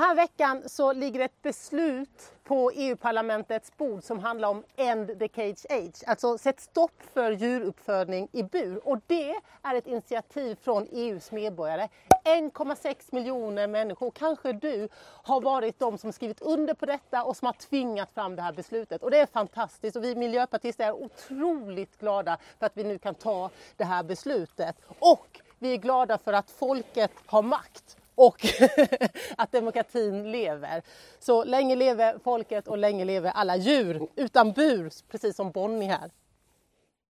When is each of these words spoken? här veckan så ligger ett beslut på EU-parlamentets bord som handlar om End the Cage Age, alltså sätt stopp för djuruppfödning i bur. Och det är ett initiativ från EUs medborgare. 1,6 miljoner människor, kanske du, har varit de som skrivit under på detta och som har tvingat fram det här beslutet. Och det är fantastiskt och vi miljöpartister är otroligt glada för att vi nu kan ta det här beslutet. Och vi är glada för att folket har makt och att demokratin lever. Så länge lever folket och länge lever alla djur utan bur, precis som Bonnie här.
här 0.00 0.14
veckan 0.14 0.62
så 0.66 0.92
ligger 0.92 1.20
ett 1.20 1.42
beslut 1.42 2.32
på 2.44 2.70
EU-parlamentets 2.70 3.76
bord 3.76 4.02
som 4.02 4.18
handlar 4.18 4.48
om 4.48 4.64
End 4.76 5.18
the 5.18 5.28
Cage 5.28 5.66
Age, 5.70 6.02
alltså 6.06 6.38
sätt 6.38 6.60
stopp 6.60 7.02
för 7.14 7.32
djuruppfödning 7.32 8.28
i 8.32 8.42
bur. 8.42 8.88
Och 8.88 9.00
det 9.06 9.34
är 9.62 9.74
ett 9.74 9.86
initiativ 9.86 10.58
från 10.62 10.86
EUs 10.92 11.32
medborgare. 11.32 11.88
1,6 12.24 12.96
miljoner 13.12 13.66
människor, 13.66 14.10
kanske 14.10 14.52
du, 14.52 14.88
har 15.02 15.40
varit 15.40 15.78
de 15.78 15.98
som 15.98 16.12
skrivit 16.12 16.40
under 16.40 16.74
på 16.74 16.86
detta 16.86 17.24
och 17.24 17.36
som 17.36 17.46
har 17.46 17.52
tvingat 17.52 18.10
fram 18.12 18.36
det 18.36 18.42
här 18.42 18.52
beslutet. 18.52 19.02
Och 19.02 19.10
det 19.10 19.18
är 19.18 19.26
fantastiskt 19.26 19.96
och 19.96 20.04
vi 20.04 20.14
miljöpartister 20.14 20.84
är 20.84 20.92
otroligt 20.92 21.98
glada 21.98 22.38
för 22.58 22.66
att 22.66 22.76
vi 22.76 22.84
nu 22.84 22.98
kan 22.98 23.14
ta 23.14 23.50
det 23.76 23.84
här 23.84 24.02
beslutet. 24.02 24.76
Och 24.98 25.40
vi 25.58 25.72
är 25.72 25.76
glada 25.76 26.18
för 26.18 26.32
att 26.32 26.50
folket 26.50 27.12
har 27.26 27.42
makt 27.42 27.96
och 28.20 28.46
att 29.36 29.52
demokratin 29.52 30.32
lever. 30.32 30.82
Så 31.18 31.44
länge 31.44 31.76
lever 31.76 32.18
folket 32.24 32.68
och 32.68 32.78
länge 32.78 33.04
lever 33.04 33.30
alla 33.30 33.56
djur 33.56 34.08
utan 34.16 34.52
bur, 34.52 34.92
precis 35.10 35.36
som 35.36 35.50
Bonnie 35.50 35.86
här. 35.86 36.10